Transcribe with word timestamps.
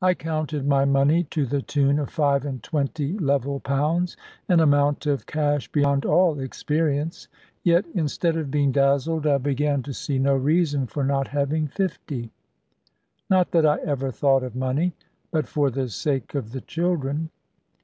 I 0.00 0.14
counted 0.14 0.66
my 0.66 0.84
money, 0.84 1.22
to 1.30 1.46
the 1.46 1.62
tune 1.62 2.00
of 2.00 2.10
five 2.10 2.44
and 2.44 2.60
twenty 2.60 3.16
level 3.16 3.60
pounds; 3.60 4.16
an 4.48 4.58
amount 4.58 5.06
of 5.06 5.26
cash 5.26 5.70
beyond 5.70 6.04
all 6.04 6.40
experience! 6.40 7.28
Yet, 7.62 7.84
instead 7.94 8.36
of 8.36 8.50
being 8.50 8.72
dazzled, 8.72 9.24
I 9.28 9.38
began 9.38 9.84
to 9.84 9.92
see 9.92 10.18
no 10.18 10.34
reason 10.34 10.88
for 10.88 11.04
not 11.04 11.28
having 11.28 11.68
fifty. 11.68 12.32
Not 13.30 13.52
that 13.52 13.64
I 13.64 13.78
ever 13.84 14.10
thought 14.10 14.42
of 14.42 14.56
money; 14.56 14.92
but 15.30 15.46
for 15.46 15.70
the 15.70 15.88
sake 15.88 16.34
of 16.34 16.50
the 16.50 16.60
children. 16.62 17.30